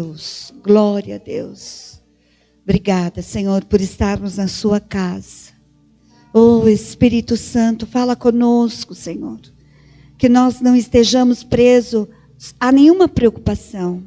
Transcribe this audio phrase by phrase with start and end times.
[0.00, 2.00] Deus, glória a Deus.
[2.62, 5.52] Obrigada, Senhor, por estarmos na Sua casa.
[6.32, 9.38] Oh, Espírito Santo, fala conosco, Senhor.
[10.16, 12.06] Que nós não estejamos presos
[12.58, 14.02] a nenhuma preocupação,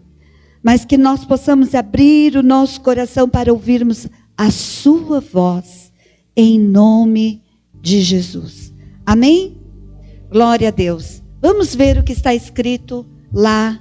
[0.64, 5.94] mas que nós possamos abrir o nosso coração para ouvirmos a Sua voz,
[6.36, 7.44] em nome
[7.80, 8.74] de Jesus.
[9.06, 9.62] Amém?
[10.32, 11.22] Glória a Deus.
[11.40, 13.80] Vamos ver o que está escrito lá,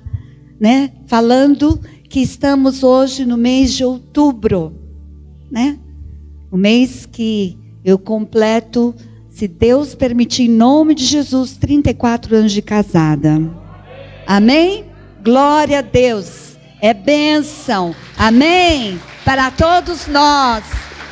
[0.60, 0.92] né?
[1.06, 1.80] Falando
[2.12, 4.78] que estamos hoje no mês de outubro,
[5.50, 5.78] né?
[6.50, 8.94] O mês que eu completo,
[9.30, 13.40] se Deus permitir, em nome de Jesus, 34 anos de casada.
[14.26, 14.84] Amém?
[15.24, 16.58] Glória a Deus.
[16.82, 17.96] É bênção.
[18.18, 19.00] Amém?
[19.24, 20.64] Para todos nós,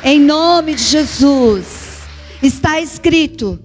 [0.03, 2.01] em nome de Jesus.
[2.43, 3.59] Está escrito: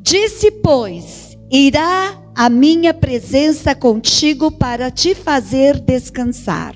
[0.00, 6.74] Disse, pois, irá a minha presença contigo para te fazer descansar.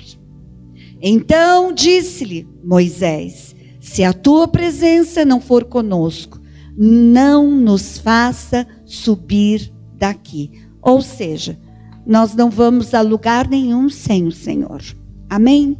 [1.02, 6.40] Então disse-lhe Moisés: Se a tua presença não for conosco,
[6.76, 10.50] não nos faça subir daqui.
[10.80, 11.58] Ou seja,
[12.06, 14.80] nós não vamos a lugar nenhum sem o Senhor.
[15.28, 15.76] Amém?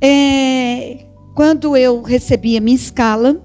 [0.00, 3.40] É, quando eu recebi a minha escala,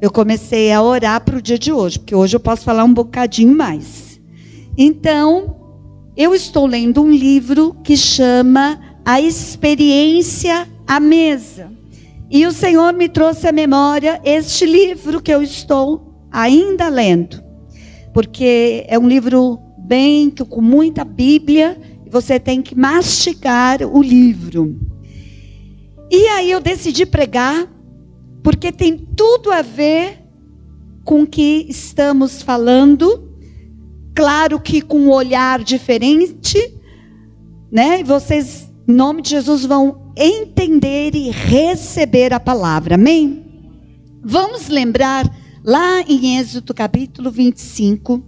[0.00, 2.92] eu comecei a orar para o dia de hoje, porque hoje eu posso falar um
[2.92, 4.11] bocadinho mais.
[4.76, 5.56] Então,
[6.16, 11.70] eu estou lendo um livro que chama A Experiência à Mesa.
[12.30, 17.42] E o Senhor me trouxe à memória este livro que eu estou ainda lendo.
[18.14, 21.78] Porque é um livro bem com muita Bíblia,
[22.10, 24.78] você tem que mastigar o livro.
[26.10, 27.66] E aí eu decidi pregar,
[28.42, 30.22] porque tem tudo a ver
[31.04, 33.31] com o que estamos falando
[34.14, 36.58] Claro que com um olhar diferente,
[37.70, 38.02] né?
[38.04, 42.96] Vocês, em nome de Jesus, vão entender e receber a palavra.
[42.96, 43.44] Amém?
[44.22, 45.28] Vamos lembrar
[45.64, 48.22] lá em Êxodo capítulo 25,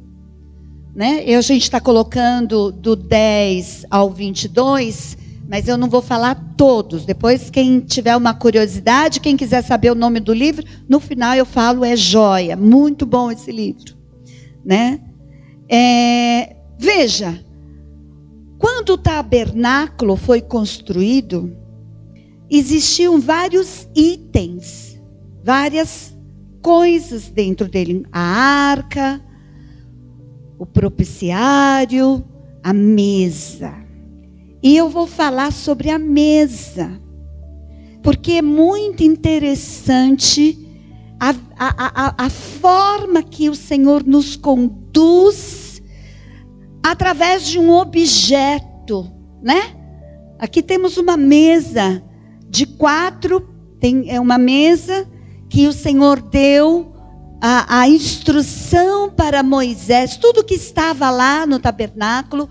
[0.94, 1.22] né?
[1.26, 7.04] E a gente está colocando do 10 ao 22, mas eu não vou falar todos.
[7.04, 11.44] Depois, quem tiver uma curiosidade, quem quiser saber o nome do livro, no final eu
[11.44, 12.56] falo é joia.
[12.56, 13.94] Muito bom esse livro,
[14.64, 15.00] né?
[15.68, 17.42] É, veja,
[18.58, 21.54] quando o tabernáculo foi construído,
[22.50, 25.00] existiam vários itens,
[25.42, 26.16] várias
[26.62, 29.20] coisas dentro dele: a arca,
[30.58, 32.24] o propiciário,
[32.62, 33.74] a mesa.
[34.62, 36.98] E eu vou falar sobre a mesa,
[38.02, 40.63] porque é muito interessante
[41.30, 45.82] a, a, a, forma que o Senhor nos conduz
[46.82, 49.10] através de um objeto,
[49.42, 49.74] né?
[50.38, 52.02] Aqui temos uma mesa
[52.48, 53.48] de quatro,
[53.80, 55.08] tem, é uma mesa
[55.48, 56.92] que o Senhor deu
[57.40, 62.48] a, a instrução para Moisés, tudo que estava lá no tabernáculo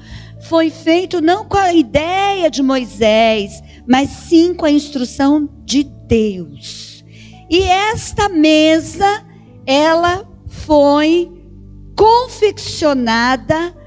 [0.48, 6.93] foi feito não com a ideia de Moisés, mas sim com a instrução de Deus.
[7.54, 9.24] E esta mesa,
[9.64, 11.32] ela foi
[11.96, 13.78] confeccionada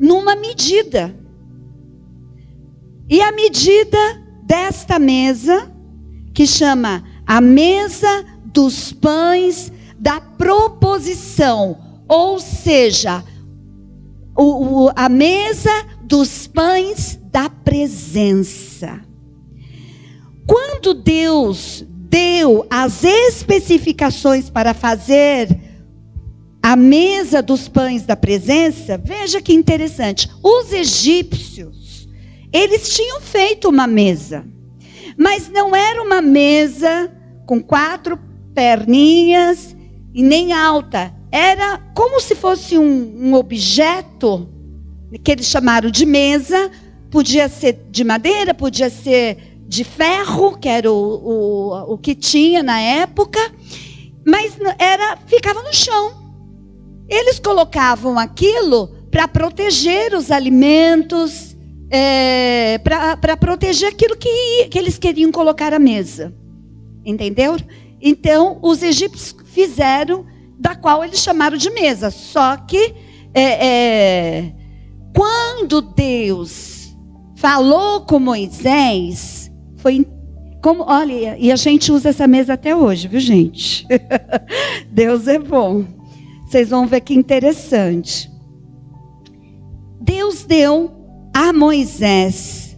[0.00, 1.16] numa medida.
[3.08, 3.96] E a medida
[4.42, 5.72] desta mesa,
[6.34, 13.22] que chama a mesa dos pães da proposição, ou seja,
[14.36, 15.70] o, o, a mesa
[16.02, 19.00] dos pães da presença.
[20.48, 25.48] Quando Deus deu as especificações para fazer
[26.62, 30.28] a mesa dos pães da presença, veja que interessante.
[30.42, 32.08] Os egípcios,
[32.52, 34.44] eles tinham feito uma mesa,
[35.16, 37.12] mas não era uma mesa
[37.46, 38.18] com quatro
[38.54, 39.76] perninhas
[40.12, 41.14] e nem alta.
[41.30, 44.48] Era como se fosse um, um objeto
[45.22, 46.70] que eles chamaram de mesa.
[47.10, 52.62] Podia ser de madeira, podia ser de ferro, que era o, o, o que tinha
[52.62, 53.38] na época,
[54.26, 56.16] mas era ficava no chão.
[57.06, 61.54] Eles colocavam aquilo para proteger os alimentos,
[61.90, 66.34] é, para proteger aquilo que, que eles queriam colocar à mesa.
[67.04, 67.56] Entendeu?
[68.00, 70.24] Então, os egípcios fizeram,
[70.58, 72.10] da qual eles chamaram de mesa.
[72.10, 72.94] Só que,
[73.34, 74.54] é, é,
[75.14, 76.96] quando Deus
[77.36, 79.37] falou com Moisés,
[79.78, 80.06] foi
[80.62, 83.86] como, olha, e a gente usa essa mesa até hoje, viu, gente?
[84.90, 85.84] Deus é bom.
[86.46, 88.30] Vocês vão ver que interessante.
[90.00, 90.90] Deus deu
[91.34, 92.76] a Moisés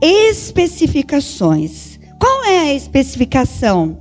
[0.00, 1.98] especificações.
[2.18, 3.98] Qual é a especificação?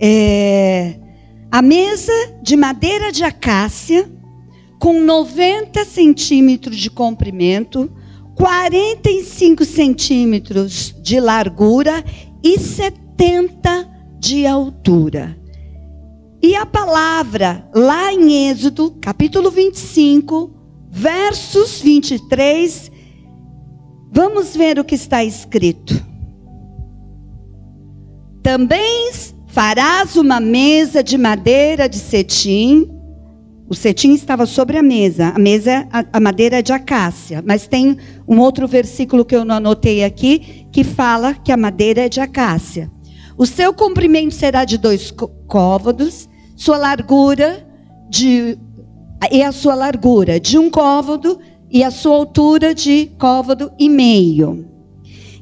[0.00, 0.94] É,
[1.50, 2.12] a mesa
[2.42, 4.10] de madeira de acácia,
[4.78, 7.90] com 90 centímetros de comprimento,
[8.38, 12.04] 45 centímetros de largura
[12.42, 13.88] e 70
[14.20, 15.36] de altura.
[16.40, 20.54] E a palavra lá em Êxodo, capítulo 25,
[20.88, 22.92] versos 23,
[24.12, 26.00] vamos ver o que está escrito.
[28.40, 29.10] Também
[29.48, 32.88] farás uma mesa de madeira de cetim.
[33.70, 37.42] O cetim estava sobre a mesa, a mesa, a, a madeira é de acácia.
[37.46, 42.06] Mas tem um outro versículo que eu não anotei aqui, que fala que a madeira
[42.06, 42.90] é de acácia.
[43.36, 45.12] O seu comprimento será de dois
[45.46, 47.66] côvados, sua largura
[48.08, 48.58] de
[49.30, 51.38] e a sua largura de um côvado
[51.70, 54.66] e a sua altura de côvado e meio.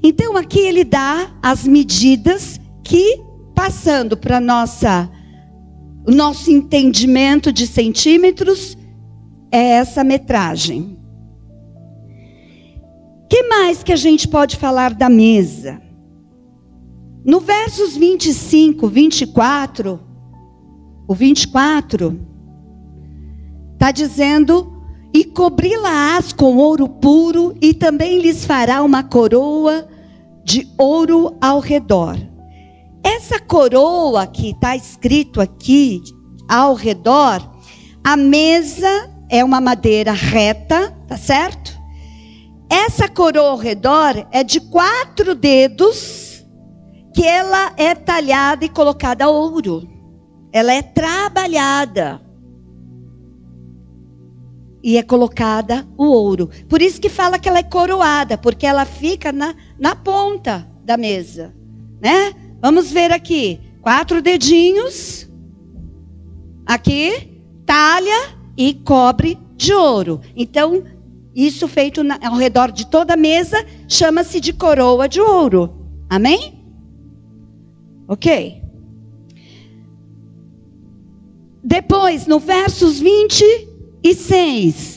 [0.02, 3.20] Então aqui ele dá as medidas que
[3.55, 5.11] passando para nossa
[6.06, 8.78] o nosso entendimento de centímetros
[9.50, 10.96] é essa metragem.
[13.28, 15.82] Que mais que a gente pode falar da mesa?
[17.24, 20.00] No versos 25, 24,
[21.08, 22.20] o 24,
[23.72, 24.80] está dizendo:
[25.12, 29.88] E cobri-la-ás com ouro puro, e também lhes fará uma coroa
[30.44, 32.16] de ouro ao redor.
[33.06, 36.02] Essa coroa que está escrito aqui
[36.48, 37.40] ao redor,
[38.02, 41.70] a mesa é uma madeira reta, tá certo?
[42.68, 46.44] Essa coroa ao redor é de quatro dedos
[47.14, 49.88] que ela é talhada e colocada a ouro.
[50.52, 52.20] Ela é trabalhada.
[54.82, 56.50] E é colocada o ouro.
[56.68, 60.96] Por isso que fala que ela é coroada, porque ela fica na, na ponta da
[60.96, 61.54] mesa.
[62.02, 62.34] Né?
[62.66, 63.60] Vamos ver aqui.
[63.80, 65.30] Quatro dedinhos.
[66.66, 70.20] Aqui, talha e cobre de ouro.
[70.34, 70.82] Então,
[71.32, 73.56] isso feito ao redor de toda a mesa
[73.88, 75.76] chama-se de coroa de ouro.
[76.10, 76.60] Amém?
[78.08, 78.60] Ok?
[81.62, 84.95] Depois, no versos 26.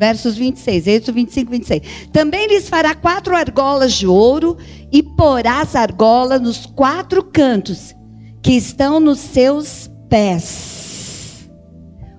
[0.00, 1.82] Versos 26, Êxodo 25, 26.
[2.10, 4.56] Também lhes fará quatro argolas de ouro
[4.90, 7.94] e porá as argolas nos quatro cantos
[8.42, 11.50] que estão nos seus pés.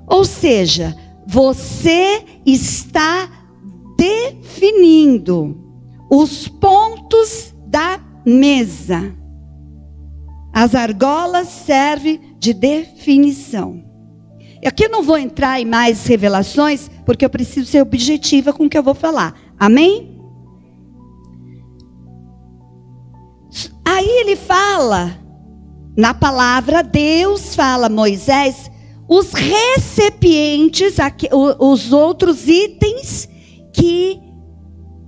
[0.05, 0.95] Ou seja,
[1.25, 3.27] você está
[3.97, 5.57] definindo
[6.11, 9.11] os pontos da mesa.
[10.53, 13.83] As argolas servem de definição.
[14.63, 18.69] Aqui eu não vou entrar em mais revelações, porque eu preciso ser objetiva com o
[18.69, 19.37] que eu vou falar.
[19.59, 20.17] Amém?
[23.83, 25.19] Aí ele fala,
[25.97, 28.71] na palavra, Deus fala Moisés,
[29.09, 30.95] os recipientes,
[31.59, 33.27] os outros itens
[33.73, 34.17] que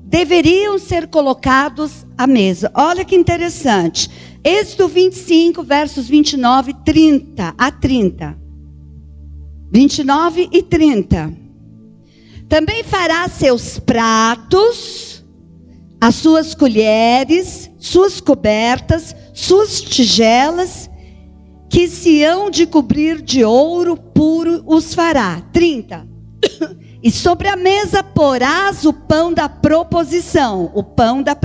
[0.03, 2.69] deveriam ser colocados à mesa.
[2.75, 4.09] Olha que interessante.
[4.43, 8.37] Êxodo 25, versos 29 e 30 a 30.
[9.71, 11.42] 29 e 30.
[12.49, 15.23] Também fará seus pratos,
[15.99, 20.89] as suas colheres, suas cobertas, suas tigelas,
[21.69, 25.41] que se hão de cobrir de ouro puro, os fará.
[25.51, 26.07] 30.
[27.01, 30.71] E sobre a mesa porás o pão da proposição.
[30.73, 31.35] O pão da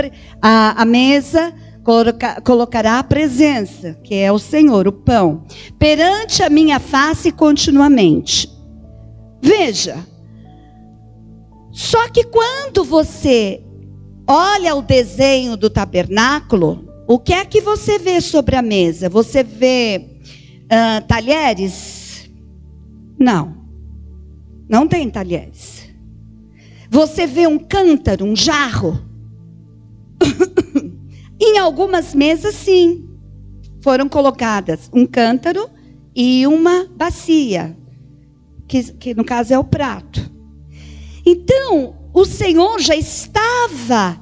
[0.40, 1.52] a, a mesa
[1.83, 5.45] coloca, colocará a presença, que é o Senhor, o pão,
[5.78, 8.49] perante a minha face continuamente.
[9.43, 9.97] Veja.
[11.79, 13.63] Só que quando você
[14.27, 19.09] olha o desenho do tabernáculo, o que é que você vê sobre a mesa?
[19.09, 20.05] Você vê
[20.65, 22.29] uh, talheres?
[23.17, 23.65] Não.
[24.69, 25.89] Não tem talheres.
[26.91, 29.01] Você vê um cântaro, um jarro.
[31.41, 33.09] em algumas mesas, sim.
[33.83, 35.71] Foram colocadas um cântaro
[36.13, 37.79] e uma bacia,
[38.67, 40.38] que, que no caso é o prato.
[41.31, 44.19] Então, o Senhor já estava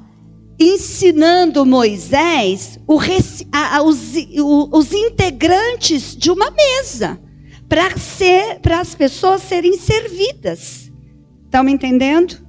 [0.59, 7.17] ensinando Moisés os integrantes de uma mesa
[7.69, 10.91] para ser para as pessoas serem servidas.
[11.45, 12.45] Estão me entendendo?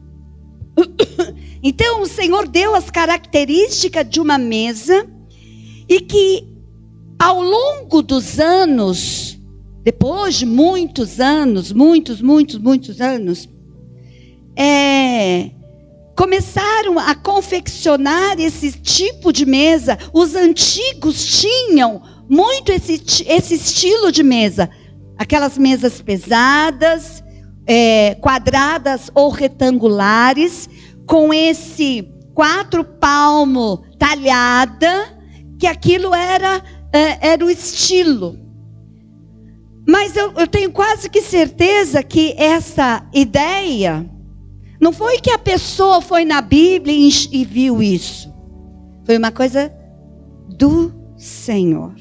[1.60, 5.08] Então o Senhor deu as características de uma mesa
[5.88, 6.46] e que
[7.18, 9.40] ao longo dos anos,
[9.82, 13.48] depois de muitos anos, muitos, muitos, muitos anos,
[14.58, 15.50] é,
[16.16, 19.96] começaram a confeccionar esse tipo de mesa.
[20.12, 24.68] Os antigos tinham muito esse, esse estilo de mesa.
[25.16, 27.22] Aquelas mesas pesadas,
[27.66, 30.68] é, quadradas ou retangulares,
[31.06, 35.16] com esse quatro palmo talhada,
[35.56, 36.62] que aquilo era,
[36.92, 38.36] é, era o estilo.
[39.86, 44.17] Mas eu, eu tenho quase que certeza que essa ideia
[44.80, 46.94] não foi que a pessoa foi na Bíblia
[47.32, 48.32] e, viu isso.
[49.04, 49.72] Foi uma coisa
[50.48, 51.94] do Senhor.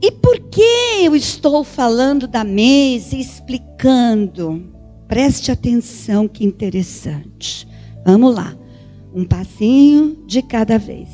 [0.00, 4.72] E por que eu estou falando da mesa e explicando?
[5.08, 7.66] Preste atenção que interessante.
[8.04, 8.56] Vamos lá.
[9.14, 11.08] Um passinho de cada vez.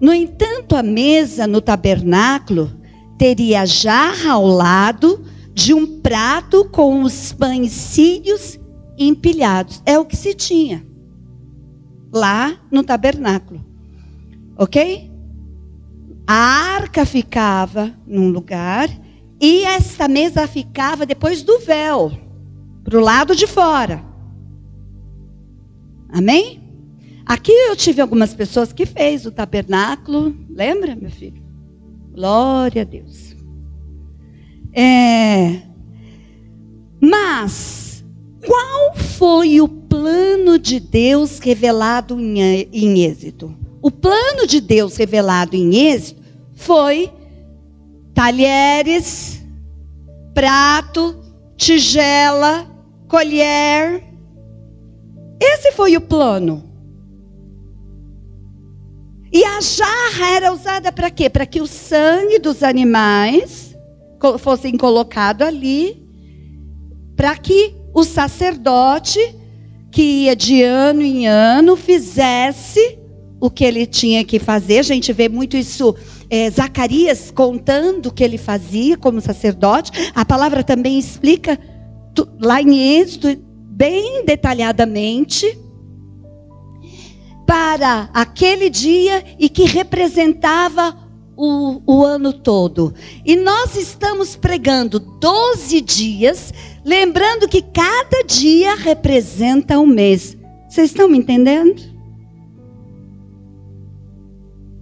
[0.00, 2.70] No entanto, a mesa no tabernáculo
[3.18, 8.58] teria jarra ao lado de um prato com os pães sírios
[8.96, 9.82] empilhados.
[9.84, 10.82] É o que se tinha
[12.10, 13.62] lá no tabernáculo.
[14.56, 15.10] Ok?
[16.26, 16.34] A
[16.76, 18.88] arca ficava num lugar
[19.38, 22.10] e essa mesa ficava depois do véu,
[22.82, 24.02] para o lado de fora.
[26.08, 26.58] Amém?
[27.26, 31.42] Aqui eu tive algumas pessoas que fez o tabernáculo, lembra, meu filho?
[32.14, 33.36] Glória a Deus.
[34.72, 35.67] É,
[37.00, 38.04] mas
[38.46, 42.40] qual foi o plano de Deus revelado em,
[42.72, 43.54] em Êxito?
[43.82, 46.22] O plano de Deus revelado em Êxito
[46.54, 47.10] foi
[48.14, 49.44] talheres,
[50.34, 51.18] prato,
[51.56, 52.66] tigela,
[53.06, 54.04] colher.
[55.40, 56.64] Esse foi o plano.
[59.32, 61.28] E a jarra era usada para quê?
[61.28, 63.76] Para que o sangue dos animais
[64.38, 66.07] fossem colocados ali,
[67.18, 69.18] para que o sacerdote,
[69.90, 72.96] que ia de ano em ano, fizesse
[73.40, 74.78] o que ele tinha que fazer.
[74.78, 75.96] A gente vê muito isso,
[76.30, 79.90] é, Zacarias contando o que ele fazia como sacerdote.
[80.14, 81.58] A palavra também explica
[82.40, 85.58] lá em Êxodo, bem detalhadamente,
[87.44, 90.96] para aquele dia e que representava
[91.38, 92.92] o, o ano todo.
[93.24, 96.52] E nós estamos pregando 12 dias,
[96.84, 100.36] lembrando que cada dia representa um mês.
[100.68, 101.80] Vocês estão me entendendo?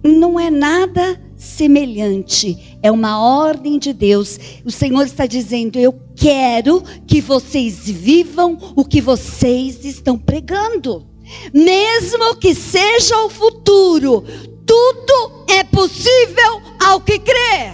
[0.03, 4.39] Não é nada semelhante, é uma ordem de Deus.
[4.65, 11.05] O Senhor está dizendo: Eu quero que vocês vivam o que vocês estão pregando,
[11.53, 14.23] mesmo que seja o futuro,
[14.67, 17.71] tudo é possível ao que crê.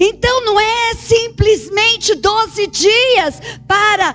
[0.00, 4.14] Então não é simplesmente 12 dias para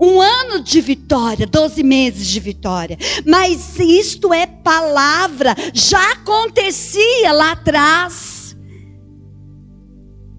[0.00, 2.96] um ano de vitória, 12 meses de vitória.
[3.24, 8.56] Mas isto é palavra, já acontecia lá atrás.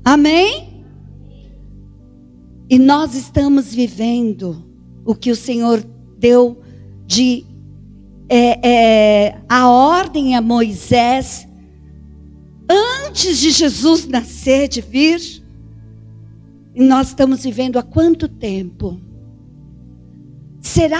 [0.04, 0.86] Amém?
[2.70, 4.66] E nós estamos vivendo
[5.06, 5.84] o que o Senhor
[6.18, 6.62] deu
[7.06, 7.46] de
[8.30, 11.48] é, é, a ordem a Moisés
[12.70, 15.20] antes de Jesus nascer, de vir.
[16.75, 19.00] E nós estamos vivendo há quanto tempo?
[20.62, 20.98] Será?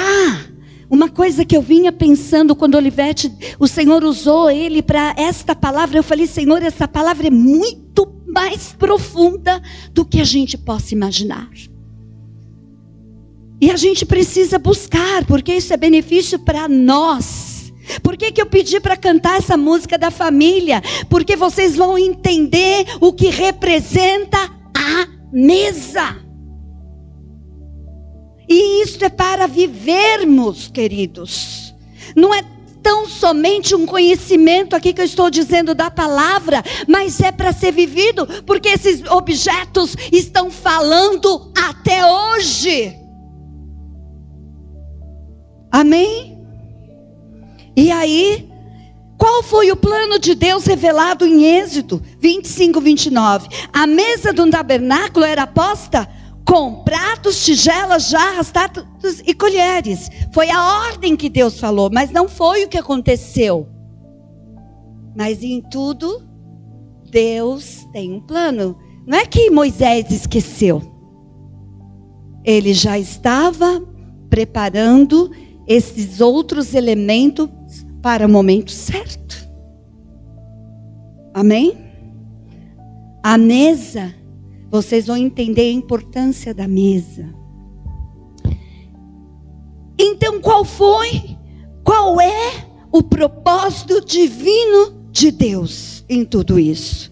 [0.90, 5.98] Uma coisa que eu vinha pensando quando Olivete, o Senhor usou ele para esta palavra,
[5.98, 9.62] eu falei, Senhor, essa palavra é muito mais profunda
[9.92, 11.50] do que a gente possa imaginar.
[13.64, 17.72] E a gente precisa buscar, porque isso é benefício para nós.
[18.02, 20.84] Por que, que eu pedi para cantar essa música da família?
[21.10, 24.38] Porque vocês vão entender o que representa
[24.76, 26.18] a mesa.
[28.50, 31.74] E isso é para vivermos, queridos.
[32.18, 32.44] Não é
[32.82, 37.72] tão somente um conhecimento aqui que eu estou dizendo da palavra, mas é para ser
[37.72, 43.03] vivido, porque esses objetos estão falando até hoje.
[45.74, 46.38] Amém?
[47.76, 48.48] E aí,
[49.18, 53.48] qual foi o plano de Deus revelado em Êxodo 25, 29?
[53.74, 56.08] A mesa do tabernáculo era posta
[56.48, 60.12] com pratos, tigelas, jarras, tatos e colheres.
[60.32, 63.68] Foi a ordem que Deus falou, mas não foi o que aconteceu.
[65.16, 66.22] Mas em tudo,
[67.10, 68.78] Deus tem um plano.
[69.08, 70.84] Não é que Moisés esqueceu.
[72.46, 73.82] Ele já estava
[74.30, 75.32] preparando
[75.68, 77.50] esses outros elementos
[78.02, 79.48] para o momento certo.
[81.34, 81.78] Amém?
[83.24, 84.14] A mesa,
[84.70, 87.34] vocês vão entender a importância da mesa.
[89.98, 91.38] Então, qual foi?
[91.84, 97.12] Qual é o propósito divino de Deus em tudo isso?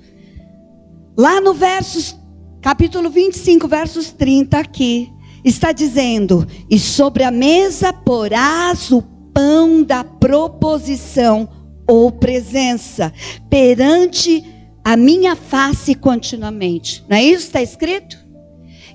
[1.17, 2.17] Lá no versos,
[2.61, 5.11] capítulo 25, versos 30 aqui,
[5.43, 9.01] está dizendo: "E sobre a mesa porás o
[9.33, 11.47] pão da proposição
[11.87, 13.11] ou presença
[13.49, 14.43] perante
[14.83, 17.03] a minha face continuamente".
[17.09, 18.17] Não é isso que está escrito?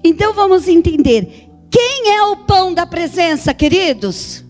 [0.05, 4.45] Então vamos entender quem é o pão da presença, queridos?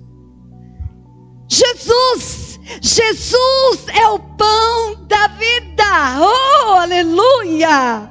[1.48, 2.58] Jesus!
[2.80, 5.84] Jesus é o pão da vida!
[6.20, 8.10] Oh, aleluia!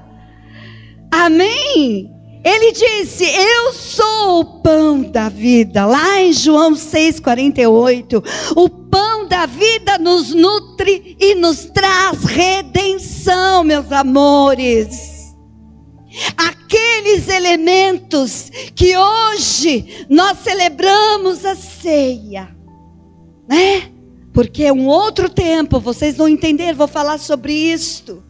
[1.11, 2.14] Amém!
[2.45, 5.85] Ele disse: Eu sou o pão da vida.
[5.85, 8.53] Lá em João 6,48.
[8.55, 15.15] O pão da vida nos nutre e nos traz redenção, meus amores
[16.37, 22.55] aqueles elementos que hoje nós celebramos a ceia,
[23.47, 23.91] né?
[24.33, 28.23] Porque é um outro tempo, vocês vão entender, vou falar sobre isto.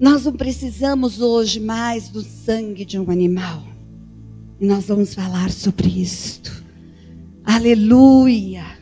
[0.00, 3.64] Nós não precisamos hoje mais do sangue de um animal.
[4.60, 6.64] E nós vamos falar sobre isto.
[7.44, 8.77] Aleluia.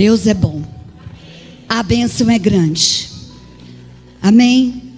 [0.00, 0.62] Deus é bom.
[1.68, 3.06] A bênção é grande.
[4.22, 4.94] Amém?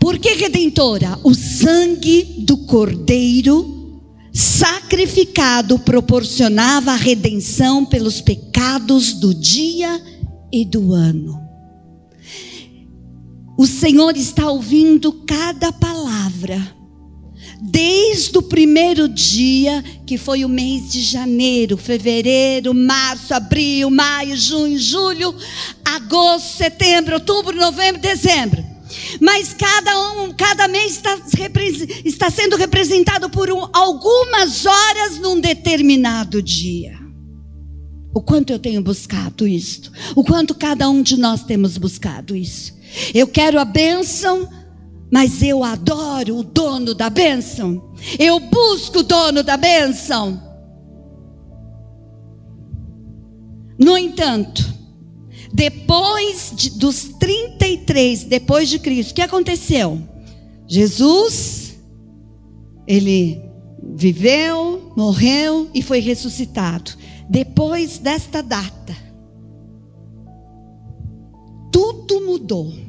[0.00, 1.18] Por que redentora?
[1.22, 4.00] O sangue do cordeiro
[4.32, 10.02] sacrificado proporcionava a redenção pelos pecados do dia
[10.50, 11.38] e do ano.
[13.58, 16.74] O Senhor está ouvindo cada palavra
[17.60, 24.78] desde o primeiro dia, que foi o mês de janeiro, fevereiro, março, abril, maio, junho,
[24.78, 25.34] julho,
[25.84, 28.64] agosto, setembro, outubro, novembro, dezembro.
[29.20, 31.18] Mas cada um, cada mês está,
[32.04, 36.98] está sendo representado por um, algumas horas num determinado dia.
[38.14, 39.90] O quanto eu tenho buscado isto?
[40.14, 42.72] O quanto cada um de nós temos buscado isso?
[43.12, 44.48] Eu quero a bênção
[45.14, 47.94] mas eu adoro o dono da bênção.
[48.18, 50.42] Eu busco o dono da bênção.
[53.78, 54.74] No entanto,
[55.52, 60.02] depois de, dos 33 depois de Cristo, o que aconteceu?
[60.66, 61.78] Jesus,
[62.84, 63.40] ele
[63.94, 66.90] viveu, morreu e foi ressuscitado.
[67.30, 68.96] Depois desta data,
[71.70, 72.83] tudo mudou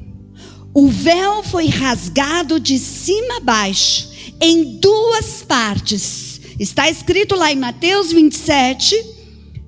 [0.75, 4.09] o véu foi rasgado de cima a baixo,
[4.41, 6.41] em duas partes.
[6.59, 8.93] Está escrito lá em Mateus 27,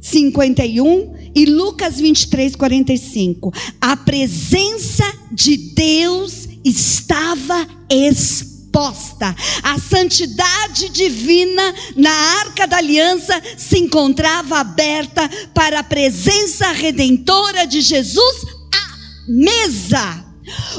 [0.01, 3.53] 51 e Lucas 23, 45.
[3.79, 9.33] A presença de Deus estava exposta.
[9.63, 17.79] A santidade divina na arca da aliança se encontrava aberta para a presença redentora de
[17.79, 20.26] Jesus à mesa.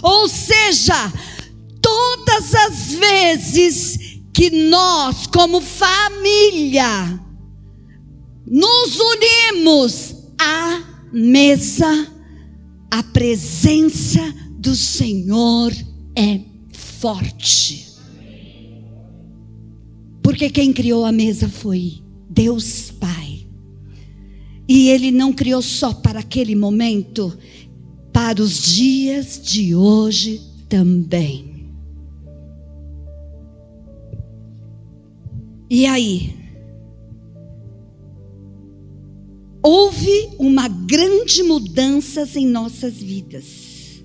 [0.03, 1.13] Ou seja,
[1.81, 7.21] todas as vezes que nós, como família,
[8.47, 12.09] nos unimos à mesa,
[12.91, 15.73] a presença do Senhor
[16.17, 16.41] é
[16.73, 17.87] forte.
[20.23, 23.47] Porque quem criou a mesa foi Deus Pai.
[24.69, 27.37] E Ele não criou só para aquele momento,
[28.21, 31.71] para os dias de hoje também.
[35.71, 36.35] E aí?
[39.63, 44.03] Houve uma grande mudança em nossas vidas.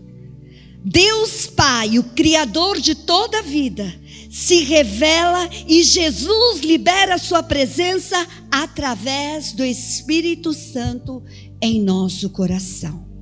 [0.86, 3.91] Deus Pai, o Criador de toda a vida,
[4.30, 11.23] se revela e Jesus libera Sua presença através do Espírito Santo
[11.60, 13.12] em nosso coração.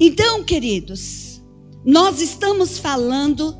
[0.00, 1.42] Então, queridos,
[1.84, 3.56] nós estamos falando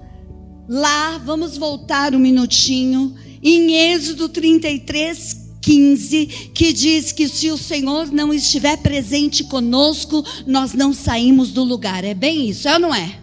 [0.68, 8.12] lá, vamos voltar um minutinho, em Êxodo 33, 15, que diz que se o Senhor
[8.12, 12.05] não estiver presente conosco, nós não saímos do lugar.
[12.05, 13.18] É bem isso, é ou não é?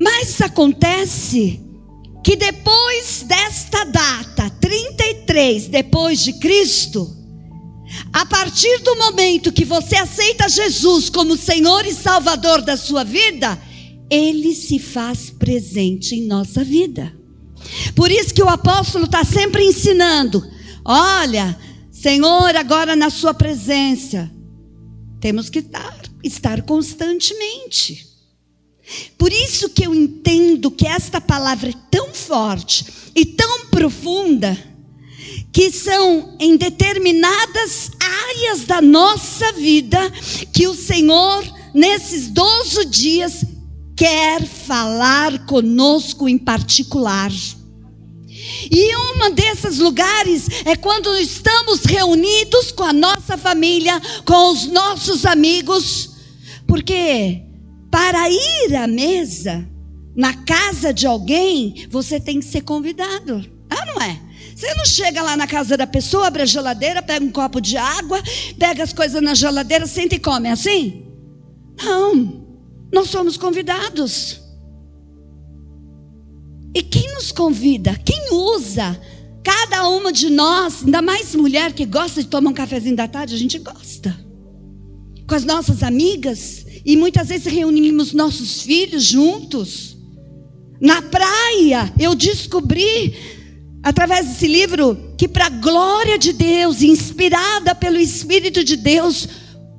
[0.00, 1.60] Mas acontece
[2.24, 7.19] que depois desta data, 33 depois de Cristo,
[8.12, 13.60] a partir do momento que você aceita Jesus como Senhor e Salvador da sua vida,
[14.08, 17.12] Ele se faz presente em nossa vida.
[17.94, 20.42] Por isso que o apóstolo está sempre ensinando:
[20.84, 21.58] olha,
[21.90, 24.30] Senhor, agora na Sua presença,
[25.20, 28.08] temos que estar, estar constantemente.
[29.16, 34.56] Por isso que eu entendo que esta palavra é tão forte e tão profunda,
[35.52, 39.98] que são em determinadas áreas da nossa vida
[40.52, 43.44] que o Senhor, nesses 12 dias,
[43.96, 47.30] quer falar conosco em particular.
[48.70, 55.26] E um desses lugares é quando estamos reunidos com a nossa família, com os nossos
[55.26, 56.10] amigos,
[56.66, 57.42] porque
[57.90, 59.68] para ir à mesa,
[60.16, 63.44] na casa de alguém, você tem que ser convidado.
[63.68, 64.29] Ah, não é?
[64.60, 67.78] Você não chega lá na casa da pessoa, abre a geladeira, pega um copo de
[67.78, 68.22] água,
[68.58, 71.06] pega as coisas na geladeira, senta e come é assim?
[71.82, 72.46] Não.
[72.92, 74.38] Nós somos convidados.
[76.74, 77.98] E quem nos convida?
[78.04, 79.00] Quem usa?
[79.42, 83.34] Cada uma de nós, ainda mais mulher que gosta de tomar um cafezinho da tarde,
[83.34, 84.14] a gente gosta.
[85.26, 89.96] Com as nossas amigas, e muitas vezes reunimos nossos filhos juntos.
[90.78, 93.39] Na praia, eu descobri,
[93.82, 99.28] através desse livro, que para a glória de Deus, inspirada pelo Espírito de Deus,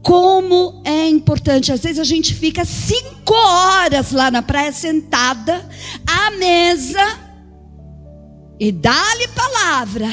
[0.02, 1.72] como é importante.
[1.72, 5.68] Às vezes a gente fica cinco horas lá na praia sentada,
[6.08, 7.32] à mesa,
[8.60, 10.08] e dá-lhe palavra,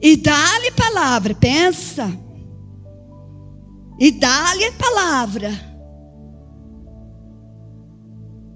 [0.00, 2.10] e dá-lhe palavra, pensa,
[3.98, 5.68] e dá-lhe palavra.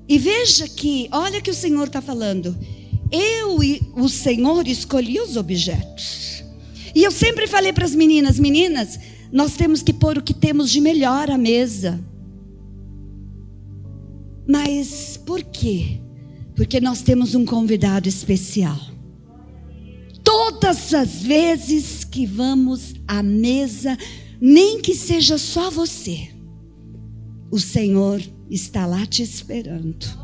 [0.08, 2.56] E veja que, olha que o Senhor está falando.
[3.12, 6.42] Eu e o Senhor escolhi os objetos.
[6.94, 8.98] E eu sempre falei para as meninas: meninas,
[9.30, 12.02] nós temos que pôr o que temos de melhor à mesa.
[14.48, 16.00] Mas por quê?
[16.56, 18.78] Porque nós temos um convidado especial.
[20.24, 23.96] Todas as vezes que vamos à mesa,
[24.40, 26.28] nem que seja só você,
[27.50, 30.21] o Senhor está lá te esperando.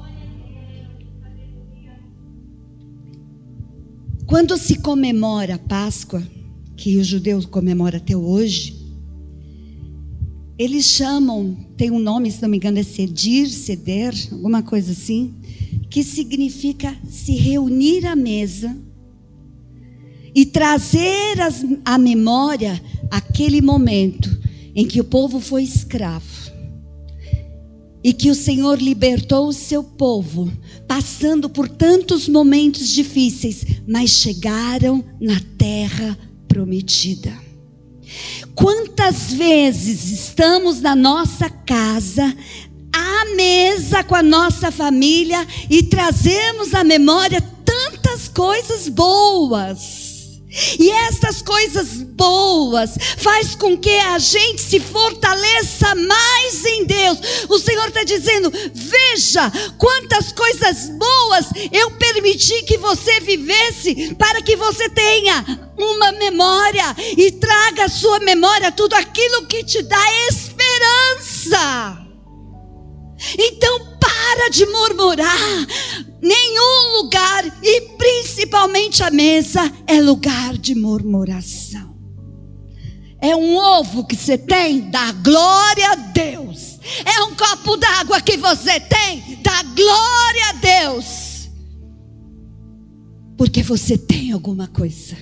[4.29, 6.23] Quando se comemora a Páscoa,
[6.77, 8.77] que o judeu comemora até hoje,
[10.59, 15.35] eles chamam, tem um nome, se não me engano, é cedir, ceder, alguma coisa assim,
[15.89, 18.77] que significa se reunir à mesa
[20.35, 22.79] e trazer as, à memória
[23.11, 24.29] aquele momento
[24.75, 26.38] em que o povo foi escravo
[28.03, 30.51] e que o Senhor libertou o seu povo,
[30.87, 37.33] passando por tantos momentos difíceis, mas chegaram na terra prometida.
[38.55, 42.35] Quantas vezes estamos na nossa casa,
[42.93, 50.08] à mesa com a nossa família e trazemos à memória tantas coisas boas
[50.51, 57.19] e estas coisas boas faz com que a gente se fortaleça mais em Deus.
[57.51, 64.57] O Senhor está dizendo: veja quantas coisas boas eu permiti que você vivesse para que
[64.57, 65.45] você tenha
[65.77, 71.99] uma memória e traga à sua memória tudo aquilo que te dá esperança.
[73.39, 75.67] Então para de murmurar.
[76.21, 81.97] Nenhum lugar, e principalmente a mesa, é lugar de murmuração.
[83.21, 86.79] É um ovo que você tem, dá glória a Deus.
[87.05, 91.51] É um copo d'água que você tem, dá glória a Deus.
[93.37, 95.17] Porque você tem alguma coisa.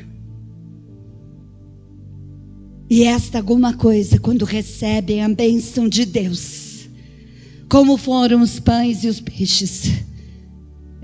[2.88, 6.88] E esta alguma coisa, quando recebem a bênção de Deus,
[7.68, 10.04] como foram os pães e os peixes.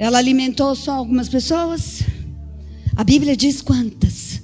[0.02, 2.02] Ela alimentou só algumas pessoas?
[2.96, 4.42] A Bíblia diz quantas?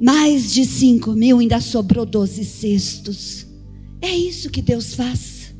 [0.00, 3.46] Mais de cinco mil, ainda sobrou doze cestos.
[4.02, 5.54] É isso que Deus faz.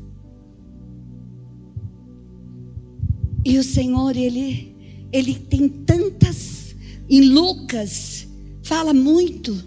[3.45, 4.75] E o Senhor, Ele,
[5.13, 6.75] Ele tem tantas.
[7.09, 8.27] Em Lucas,
[8.63, 9.63] fala muito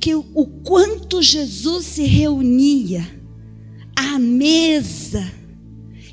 [0.00, 3.08] que o, quanto Jesus se reunia
[3.94, 5.24] à mesa.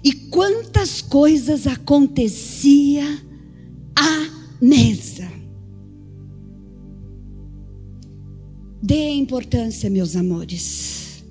[0.04, 3.06] E quantas coisas acontecia
[3.96, 4.30] à
[4.62, 5.32] mesa.
[8.82, 11.24] Dê importância, meus amores,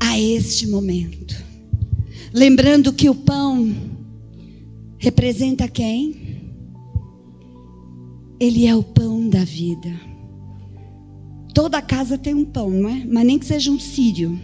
[0.00, 1.34] a este momento.
[2.32, 3.72] Lembrando que o pão
[4.98, 6.52] representa quem?
[8.40, 9.92] Ele é o pão da vida.
[11.54, 13.04] Toda casa tem um pão, não é?
[13.06, 14.36] Mas nem que seja um sírio.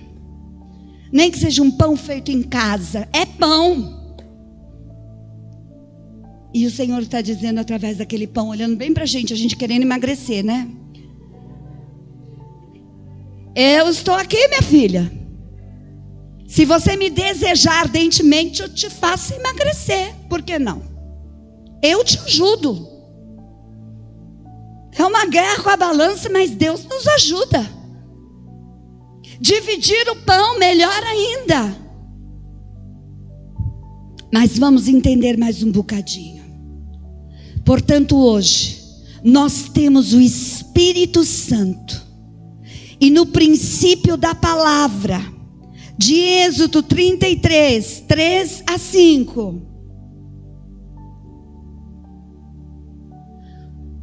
[1.12, 3.08] Nem que seja um pão feito em casa.
[3.12, 3.98] É pão.
[6.52, 9.56] E o Senhor está dizendo através daquele pão, olhando bem para a gente, a gente
[9.56, 10.68] querendo emagrecer, né?
[13.54, 15.10] Eu estou aqui, minha filha.
[16.46, 20.12] Se você me desejar ardentemente, eu te faço emagrecer.
[20.28, 20.82] Por que não?
[21.82, 22.88] Eu te ajudo.
[24.98, 27.79] É uma guerra com a balança, mas Deus nos ajuda.
[29.40, 31.76] Dividir o pão, melhor ainda.
[34.32, 36.44] Mas vamos entender mais um bocadinho.
[37.64, 38.80] Portanto, hoje,
[39.24, 42.06] nós temos o Espírito Santo.
[43.00, 45.20] E no princípio da palavra,
[45.96, 49.62] de Êxodo 33, 3 a 5.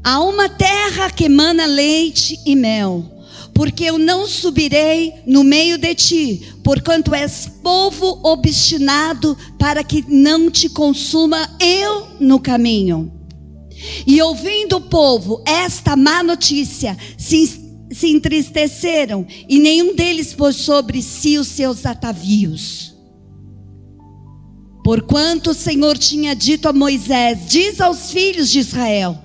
[0.03, 3.03] Há uma terra que emana leite e mel,
[3.57, 10.51] porque eu não subirei no meio de ti, porquanto és povo obstinado, para que não
[10.51, 13.11] te consuma eu no caminho.
[14.05, 21.01] E ouvindo o povo esta má notícia, se se entristeceram e nenhum deles pôs sobre
[21.01, 22.93] si os seus atavios.
[24.83, 29.17] Porquanto o Senhor tinha dito a Moisés: Diz aos filhos de Israel: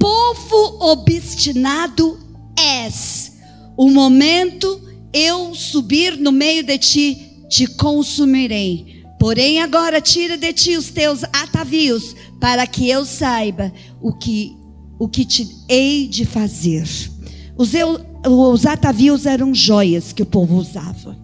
[0.00, 2.18] Povo obstinado
[2.58, 3.31] és.
[3.76, 4.80] O momento
[5.12, 9.04] eu subir no meio de ti, te consumirei.
[9.18, 14.56] Porém, agora tira de ti os teus atavios, para que eu saiba o que,
[14.98, 16.84] o que te hei de fazer.
[17.56, 21.16] Os, eu, os atavios eram joias que o povo usava.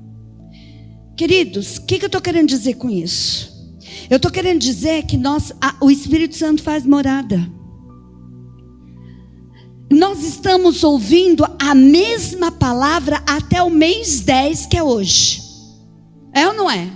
[1.17, 3.53] Queridos, o que, que, eu estou querendo dizer com isso?
[4.09, 7.58] Eu estou querendo dizer que nós, a, o Espírito Santo faz morada.
[9.91, 15.43] Nós estamos ouvindo a mesma palavra até o mês 10, que é hoje.
[16.35, 16.91] É ou não é?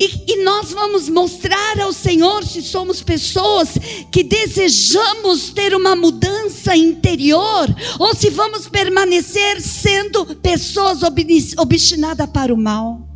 [0.00, 3.70] E, e, nós vamos mostrar ao Senhor se somos pessoas
[4.12, 7.66] que desejamos ter uma mudança interior
[7.98, 13.07] ou se vamos permanecer sendo pessoas obstinadas para o mal.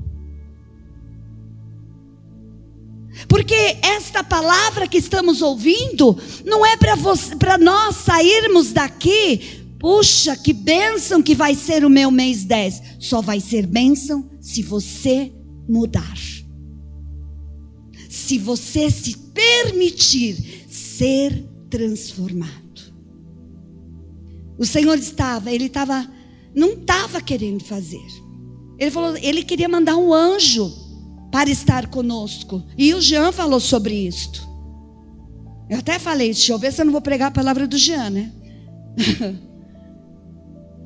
[3.32, 11.22] Porque esta palavra que estamos ouvindo não é para nós sairmos daqui, puxa, que bênção
[11.22, 12.82] que vai ser o meu mês 10.
[12.98, 15.32] Só vai ser bênção se você
[15.66, 16.12] mudar
[18.12, 22.92] se você se permitir ser transformado.
[24.58, 26.06] O Senhor estava, ele estava,
[26.54, 28.06] não estava querendo fazer.
[28.78, 30.81] Ele falou, ele queria mandar um anjo
[31.32, 32.62] para estar conosco.
[32.76, 34.46] E o Jean falou sobre isto.
[35.68, 38.10] Eu até falei, deixa eu ver se eu não vou pregar a palavra do Jean,
[38.10, 38.30] né?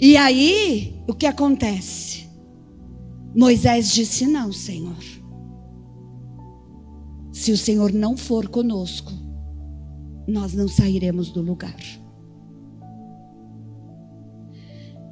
[0.00, 2.28] e aí, o que acontece?
[3.36, 4.96] Moisés disse: Não, Senhor.
[7.32, 9.12] Se o Senhor não for conosco,
[10.26, 11.76] nós não sairemos do lugar.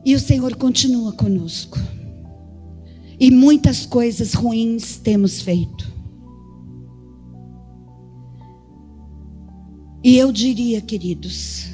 [0.07, 1.79] E o Senhor continua conosco.
[3.19, 5.93] E muitas coisas ruins temos feito.
[10.03, 11.67] E eu diria, queridos,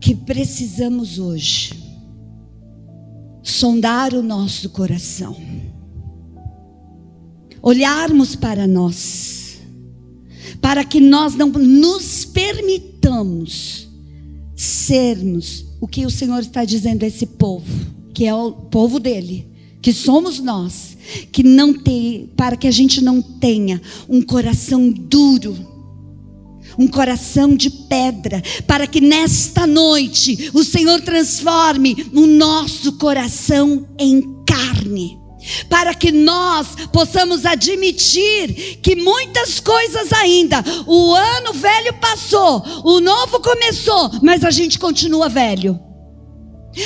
[0.00, 1.82] que precisamos hoje
[3.42, 5.36] sondar o nosso coração
[7.64, 9.58] olharmos para nós,
[10.60, 13.88] para que nós não nos permitamos
[14.54, 17.66] sermos o que o Senhor está dizendo a esse povo,
[18.14, 19.46] que é o povo dele,
[19.82, 20.96] que somos nós,
[21.32, 25.54] que não tem, para que a gente não tenha um coração duro,
[26.78, 34.22] um coração de pedra, para que nesta noite o Senhor transforme o nosso coração em
[34.46, 35.18] carne
[35.68, 43.40] para que nós possamos admitir que muitas coisas ainda, o ano velho passou, o novo
[43.40, 45.78] começou, mas a gente continua velho.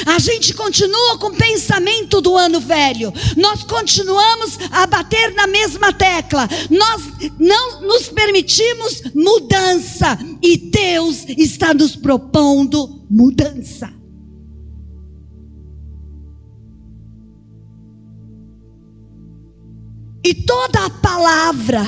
[0.07, 3.13] A gente continua com o pensamento do ano velho.
[3.37, 6.49] Nós continuamos a bater na mesma tecla.
[6.71, 7.03] Nós
[7.39, 10.19] não nos permitimos mudança.
[10.43, 13.93] E Deus está nos propondo mudança.
[20.25, 21.87] E toda a palavra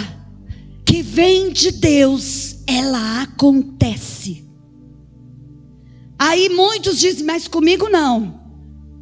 [0.86, 4.49] que vem de Deus, ela acontece.
[6.22, 8.38] Aí muitos dizem, mas comigo não.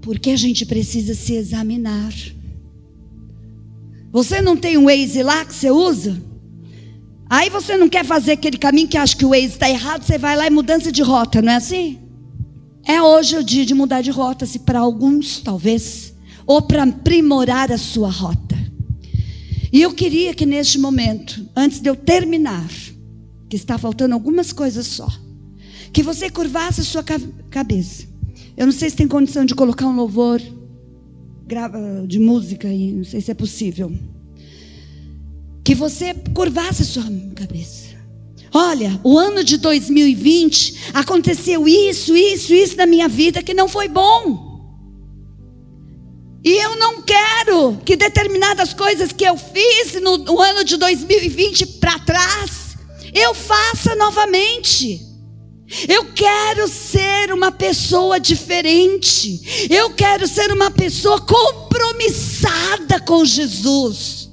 [0.03, 2.15] Porque a gente precisa se examinar.
[4.13, 6.23] Você não tem um Waze lá que você usa?
[7.29, 10.17] Aí você não quer fazer aquele caminho que acha que o ex está errado, você
[10.17, 11.99] vai lá e mudança de rota, não é assim?
[12.87, 16.15] É hoje o dia de mudar de rota, se para alguns, talvez,
[16.47, 18.57] ou para aprimorar a sua rota.
[19.73, 22.71] E eu queria que neste momento, antes de eu terminar,
[23.51, 25.09] que está faltando algumas coisas só,
[25.99, 27.03] que você curvasse a sua
[27.51, 28.07] cabeça.
[28.57, 30.41] Eu não sei se tem condição de colocar um louvor
[32.07, 33.93] de música aí, não sei se é possível
[35.65, 37.03] que você curvasse a sua
[37.35, 37.97] cabeça.
[38.55, 43.89] Olha, o ano de 2020 aconteceu isso, isso, isso na minha vida que não foi
[43.89, 44.79] bom.
[46.45, 51.67] E eu não quero que determinadas coisas que eu fiz no, no ano de 2020
[51.81, 52.77] para trás,
[53.13, 55.08] eu faça novamente.
[55.89, 59.69] Eu quero ser uma pessoa diferente.
[59.71, 64.31] Eu quero ser uma pessoa compromissada com Jesus.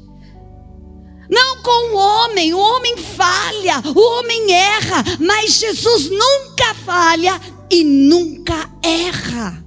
[1.29, 7.83] Não com o homem, o homem falha, o homem erra, mas Jesus nunca falha e
[7.83, 9.64] nunca erra.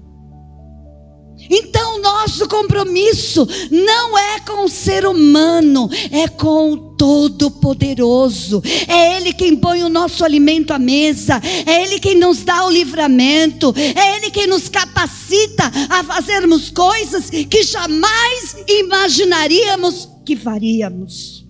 [1.51, 8.63] Então, nosso compromisso não é com o ser humano, é com o Todo-Poderoso.
[8.87, 12.71] É Ele quem põe o nosso alimento à mesa, é Ele quem nos dá o
[12.71, 21.47] livramento, é Ele quem nos capacita a fazermos coisas que jamais imaginaríamos que faríamos.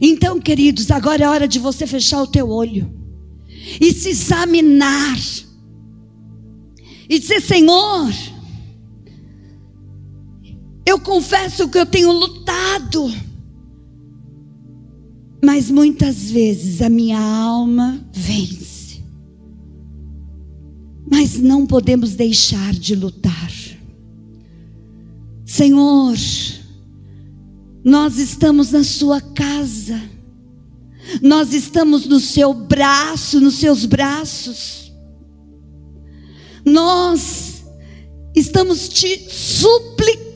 [0.00, 2.90] Então, queridos, agora é hora de você fechar o teu olho
[3.80, 5.18] e se examinar
[7.08, 8.10] e dizer: Senhor,
[10.84, 13.12] eu confesso que eu tenho lutado,
[15.42, 19.02] mas muitas vezes a minha alma vence.
[21.10, 23.52] Mas não podemos deixar de lutar.
[25.44, 26.16] Senhor,
[27.84, 30.00] nós estamos na sua casa.
[31.20, 34.92] Nós estamos no seu braço, nos seus braços.
[36.64, 37.64] Nós
[38.34, 40.31] estamos te suplicando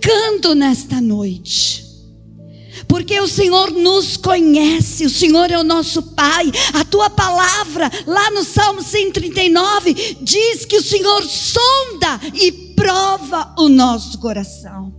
[0.54, 1.84] nesta noite.
[2.88, 6.50] Porque o Senhor nos conhece, o Senhor é o nosso Pai.
[6.74, 13.68] A tua palavra, lá no Salmo 139, diz que o Senhor sonda e prova o
[13.68, 14.94] nosso coração.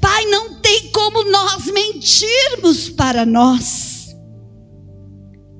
[0.00, 4.14] Pai, não tem como nós mentirmos para nós.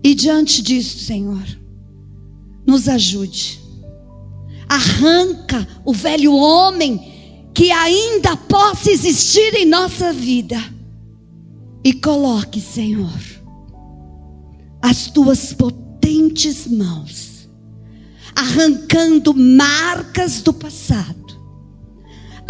[0.02, 1.44] E diante disso, Senhor,
[2.66, 3.60] nos ajude.
[4.68, 7.09] Arranca o velho homem
[7.54, 10.58] que ainda possa existir em nossa vida.
[11.82, 13.20] E coloque, Senhor,
[14.82, 17.48] as tuas potentes mãos,
[18.34, 21.20] arrancando marcas do passado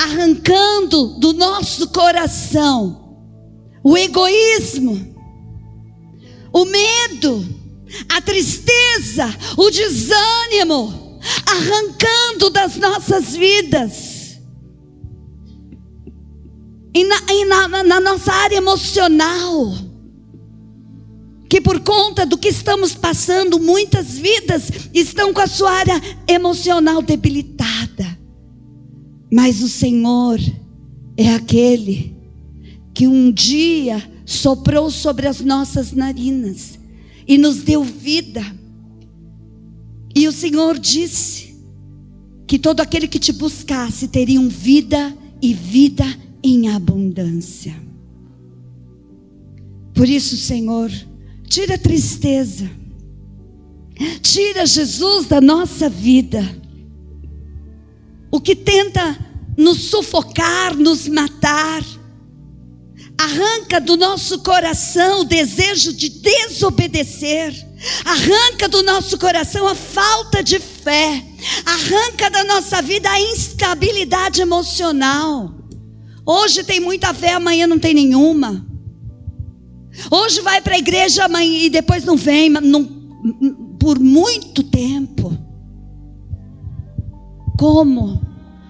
[0.00, 3.18] arrancando do nosso coração
[3.82, 5.14] o egoísmo,
[6.52, 7.46] o medo,
[8.10, 14.09] a tristeza, o desânimo, arrancando das nossas vidas.
[16.92, 19.72] E na, e na, na nossa área emocional,
[21.48, 27.02] que por conta do que estamos passando, muitas vidas estão com a sua área emocional
[27.02, 28.18] debilitada.
[29.32, 30.38] Mas o Senhor
[31.16, 32.16] é aquele
[32.94, 36.78] que um dia soprou sobre as nossas narinas
[37.26, 38.44] e nos deu vida.
[40.14, 41.56] E o Senhor disse
[42.46, 46.04] que todo aquele que te buscasse teria vida e vida
[46.42, 47.74] em abundância.
[49.94, 50.90] Por isso, Senhor,
[51.46, 52.70] tira a tristeza,
[54.22, 56.60] tira Jesus da nossa vida
[58.30, 59.18] o que tenta
[59.56, 61.84] nos sufocar, nos matar.
[63.18, 67.52] Arranca do nosso coração o desejo de desobedecer.
[68.04, 71.22] Arranca do nosso coração a falta de fé.
[71.66, 75.59] Arranca da nossa vida a instabilidade emocional.
[76.32, 78.64] Hoje tem muita fé, amanhã não tem nenhuma.
[80.08, 82.84] Hoje vai para a igreja amanhã e depois não vem não,
[83.80, 85.36] por muito tempo.
[87.58, 88.20] Como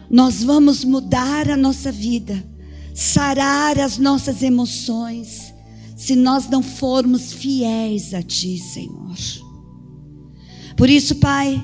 [0.09, 2.43] nós vamos mudar a nossa vida,
[2.95, 5.53] sarar as nossas emoções,
[5.95, 9.19] se nós não formos fiéis a Ti, Senhor?
[10.79, 11.63] Por isso, Pai,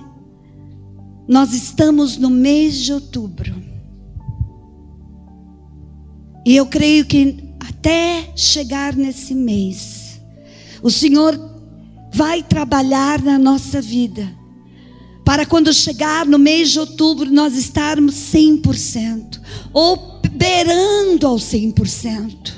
[1.27, 3.76] nós estamos no mês de outubro.
[6.47, 10.21] E eu creio que até chegar nesse mês,
[10.81, 11.37] o Senhor
[12.15, 14.33] vai trabalhar na nossa vida
[15.25, 19.41] para quando chegar no mês de outubro nós estarmos 100%
[19.73, 22.55] ou beirando ao 100%.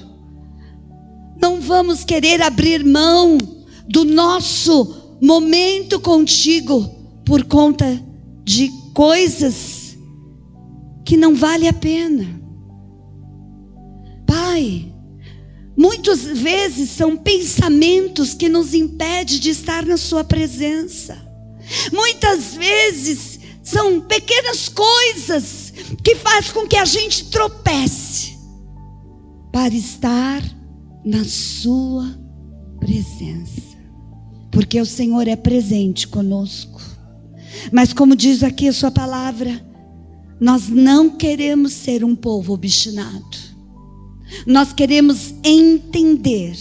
[1.41, 3.39] Não vamos querer abrir mão
[3.89, 7.99] do nosso momento contigo por conta
[8.45, 9.97] de coisas
[11.07, 12.38] que não vale a pena.
[14.39, 14.95] Pai,
[15.77, 21.19] muitas vezes são pensamentos que nos impedem de estar na Sua presença.
[21.93, 25.73] Muitas vezes são pequenas coisas
[26.05, 28.39] que faz com que a gente tropece
[29.51, 30.41] para estar
[31.05, 32.09] na Sua
[32.79, 33.77] presença.
[34.53, 36.81] Porque o Senhor é presente conosco.
[37.73, 39.67] Mas como diz aqui a Sua palavra,
[40.41, 43.48] nós não queremos ser um povo obstinado.
[44.47, 46.57] Nós queremos entender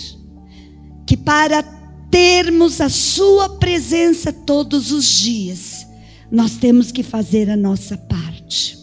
[1.05, 1.63] que para
[2.09, 5.87] termos a Sua presença todos os dias,
[6.31, 8.77] nós temos que fazer a nossa parte.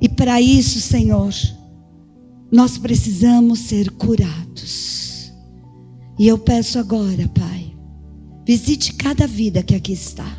[0.00, 1.32] E para isso, Senhor,
[2.50, 5.30] nós precisamos ser curados.
[6.18, 7.74] E eu peço agora, Pai,
[8.46, 10.38] visite cada vida que aqui está,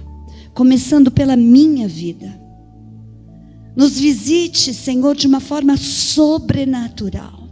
[0.53, 2.40] começando pela minha vida.
[3.75, 7.47] Nos visite, Senhor, de uma forma sobrenatural.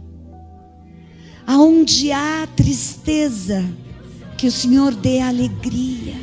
[1.46, 3.64] Aonde há tristeza,
[4.36, 6.14] que o Senhor dê alegria.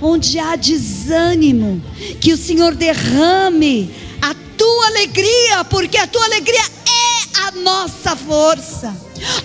[0.00, 1.82] Onde há desânimo,
[2.20, 3.90] que o Senhor derrame
[4.22, 8.96] a tua alegria, porque a tua alegria é a nossa força.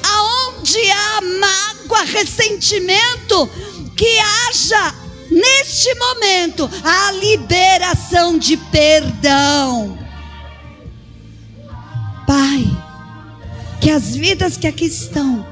[0.03, 3.49] Aonde há mágoa, ressentimento,
[3.95, 9.97] que haja neste momento, a liberação de perdão.
[12.27, 12.65] Pai,
[13.81, 15.45] que as vidas que aqui estão,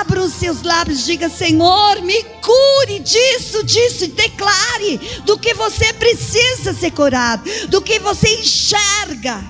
[0.00, 5.92] abram os seus lábios, diga: Senhor, me cure disso, disso, e declare do que você
[5.92, 9.42] precisa ser curado, do que você enxerga,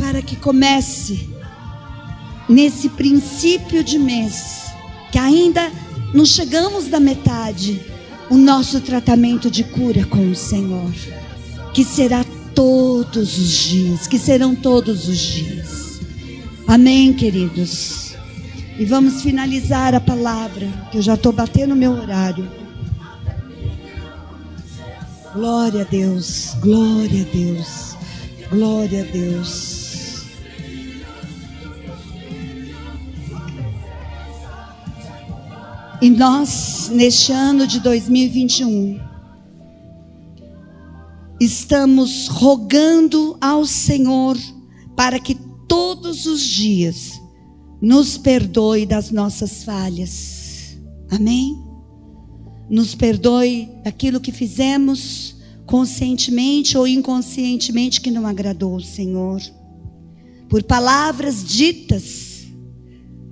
[0.00, 1.28] para que comece
[2.48, 4.72] nesse princípio de mês,
[5.12, 5.70] que ainda
[6.14, 7.80] não chegamos da metade.
[8.30, 10.92] O nosso tratamento de cura com o Senhor,
[11.72, 12.22] que será
[12.54, 16.00] todos os dias, que serão todos os dias.
[16.66, 18.14] Amém, queridos.
[18.78, 22.46] E vamos finalizar a palavra, que eu já estou batendo meu horário.
[25.32, 27.96] Glória a Deus, glória a Deus,
[28.50, 29.77] glória a Deus.
[36.00, 39.00] E nós, neste ano de 2021,
[41.40, 44.38] estamos rogando ao Senhor
[44.96, 45.34] para que
[45.66, 47.20] todos os dias
[47.82, 50.78] nos perdoe das nossas falhas.
[51.10, 51.60] Amém?
[52.70, 55.34] Nos perdoe daquilo que fizemos
[55.66, 59.40] conscientemente ou inconscientemente que não agradou o Senhor.
[60.48, 62.27] Por palavras ditas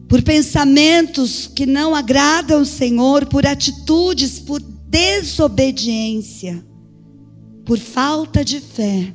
[0.09, 6.65] por pensamentos que não agradam o Senhor, por atitudes, por desobediência,
[7.65, 9.13] por falta de fé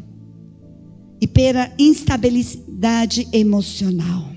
[1.21, 4.29] e pela instabilidade emocional.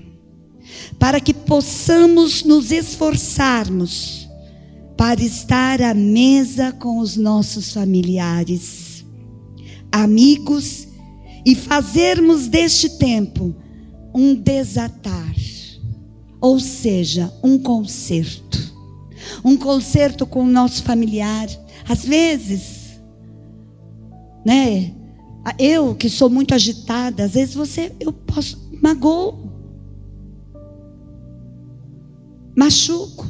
[0.97, 4.29] Para que possamos nos esforçarmos
[4.97, 9.05] para estar à mesa com os nossos familiares,
[9.91, 10.87] amigos
[11.45, 13.53] e fazermos deste tempo
[14.13, 15.35] um desatar
[16.45, 18.71] ou seja, um conserto.
[19.43, 21.47] Um conserto com o nosso familiar.
[21.89, 23.01] Às vezes,
[24.45, 24.93] né?
[25.57, 29.49] Eu que sou muito agitada, às vezes você, eu posso, magoo.
[32.55, 33.27] Machuco.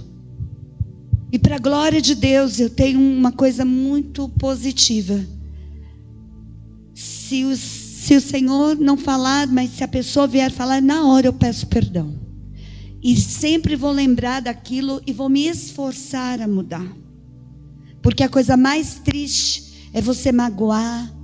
[1.31, 5.25] E para a glória de Deus, eu tenho uma coisa muito positiva.
[6.93, 11.27] Se o, se o Senhor não falar, mas se a pessoa vier falar, na hora
[11.27, 12.24] eu peço perdão.
[13.07, 16.91] E sempre vou lembrar daquilo e vou me esforçar a mudar.
[18.01, 21.15] Porque a coisa mais triste é você magoar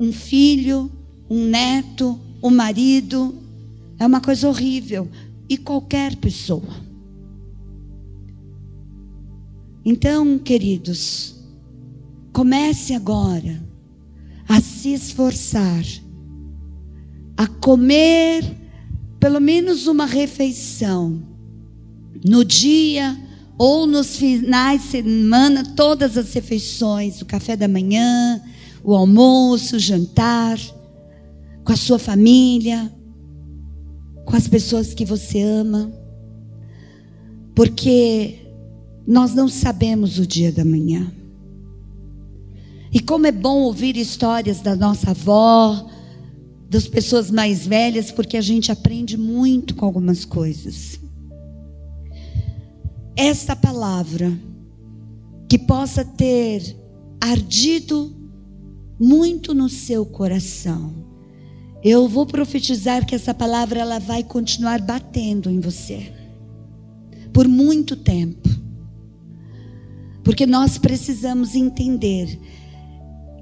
[0.00, 0.90] um filho,
[1.28, 3.34] um neto, um marido.
[3.98, 5.06] É uma coisa horrível.
[5.46, 6.74] E qualquer pessoa.
[9.84, 11.34] Então, queridos,
[12.32, 13.62] comece agora
[14.48, 15.84] a se esforçar,
[17.36, 18.63] a comer
[19.24, 21.22] pelo menos uma refeição
[22.22, 23.18] no dia
[23.56, 28.38] ou nos finais de semana, todas as refeições, o café da manhã,
[28.82, 30.58] o almoço, o jantar,
[31.64, 32.92] com a sua família,
[34.26, 35.90] com as pessoas que você ama,
[37.54, 38.40] porque
[39.06, 41.10] nós não sabemos o dia da manhã.
[42.92, 45.88] E como é bom ouvir histórias da nossa avó,
[46.74, 50.98] das pessoas mais velhas, porque a gente aprende muito com algumas coisas.
[53.16, 54.36] esta palavra
[55.48, 56.76] que possa ter
[57.20, 58.12] ardido
[58.98, 60.92] muito no seu coração.
[61.80, 66.12] Eu vou profetizar que essa palavra ela vai continuar batendo em você
[67.32, 68.48] por muito tempo.
[70.24, 72.36] Porque nós precisamos entender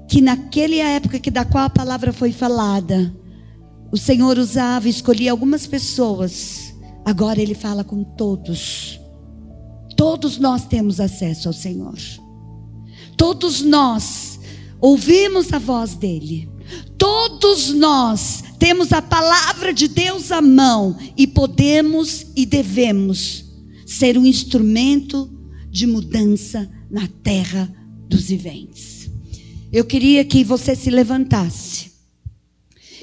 [0.07, 3.11] que naquela época que da qual a palavra foi falada,
[3.93, 6.73] o Senhor usava, escolhia algumas pessoas.
[7.05, 8.99] Agora ele fala com todos.
[9.95, 11.93] Todos nós temos acesso ao Senhor.
[13.15, 14.39] Todos nós
[14.81, 16.49] ouvimos a voz dele.
[16.97, 23.45] Todos nós temos a palavra de Deus à mão e podemos e devemos
[23.85, 25.29] ser um instrumento
[25.69, 27.71] de mudança na terra
[28.09, 29.07] dos viventes.
[29.71, 31.82] Eu queria que você se levantasse.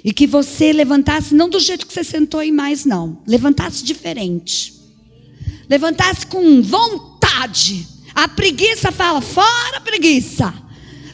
[0.05, 4.75] E que você levantasse não do jeito que você sentou aí mais não, levantasse diferente.
[5.69, 7.87] Levantasse com vontade.
[8.15, 10.53] A preguiça fala: "Fora preguiça".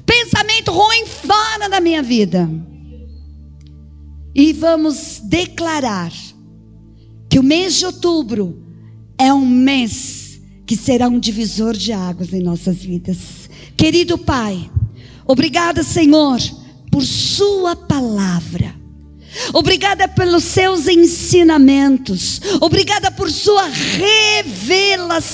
[0.05, 2.49] Pensamento ruim fora da minha vida.
[4.33, 6.13] E vamos declarar
[7.29, 8.63] que o mês de outubro
[9.19, 13.49] é um mês que será um divisor de águas em nossas vidas.
[13.77, 14.71] Querido Pai,
[15.27, 16.39] obrigada, Senhor,
[16.97, 18.75] por Sua palavra.
[19.53, 22.41] Obrigada pelos seus ensinamentos.
[22.59, 23.67] Obrigada por Sua
[24.57, 25.31] revelação.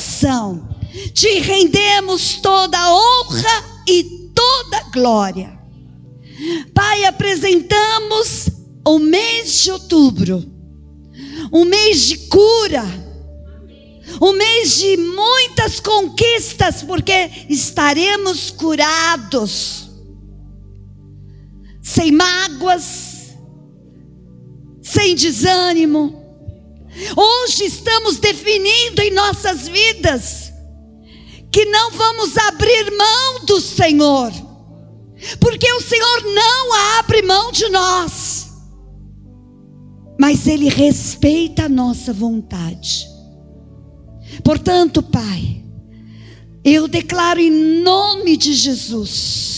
[1.15, 4.03] Te rendemos toda a honra e
[4.35, 5.57] toda glória.
[6.75, 8.49] Pai, apresentamos
[8.85, 10.45] o mês de outubro,
[11.53, 12.85] um mês de cura,
[14.21, 19.82] um mês de muitas conquistas, porque estaremos curados,
[21.83, 23.37] sem mágoas,
[24.81, 26.23] sem desânimo.
[27.17, 30.53] Hoje estamos definindo em nossas vidas
[31.51, 34.33] que não vamos abrir mão do Senhor,
[35.41, 38.53] porque o Senhor não abre mão de nós,
[40.19, 43.07] mas Ele respeita a nossa vontade.
[44.45, 45.63] Portanto, Pai,
[46.65, 47.51] eu declaro em
[47.83, 49.52] nome de Jesus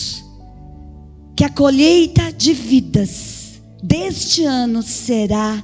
[1.35, 5.63] que a colheita de vidas deste ano será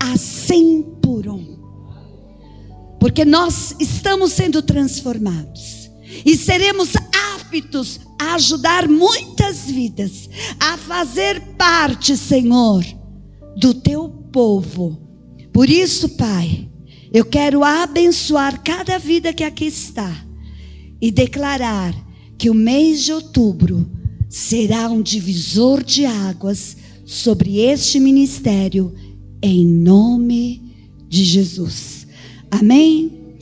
[0.00, 1.58] a cem por um
[2.98, 5.90] porque nós estamos sendo transformados
[6.24, 6.92] e seremos
[7.36, 10.28] aptos a ajudar muitas vidas,
[10.58, 12.84] a fazer parte, Senhor,
[13.56, 15.00] do teu povo.
[15.52, 16.68] Por isso, Pai,
[17.12, 20.26] eu quero abençoar cada vida que aqui está
[21.00, 21.94] e declarar
[22.36, 23.88] que o mês de outubro
[24.28, 28.94] será um divisor de águas sobre este ministério,
[29.42, 30.62] em nome
[31.08, 32.06] de Jesus.
[32.50, 33.36] Amém?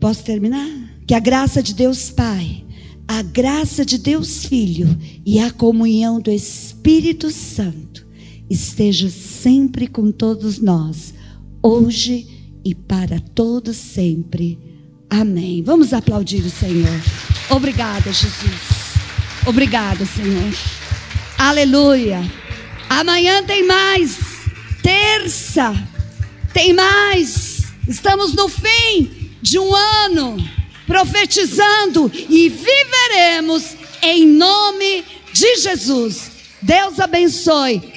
[0.00, 0.68] Posso terminar?
[1.06, 2.64] Que a graça de Deus Pai,
[3.06, 4.88] a graça de Deus Filho
[5.24, 8.06] e a comunhão do Espírito Santo
[8.48, 11.12] esteja sempre com todos nós,
[11.62, 12.26] hoje
[12.64, 14.58] e para todos sempre.
[15.10, 15.62] Amém.
[15.62, 17.00] Vamos aplaudir o Senhor.
[17.50, 18.81] Obrigada, Jesus.
[19.46, 20.52] Obrigada, Senhor.
[21.36, 22.22] Aleluia.
[22.88, 24.18] Amanhã tem mais.
[24.82, 25.74] Terça
[26.52, 27.64] tem mais.
[27.88, 30.36] Estamos no fim de um ano
[30.86, 36.30] profetizando e viveremos em nome de Jesus.
[36.60, 37.91] Deus abençoe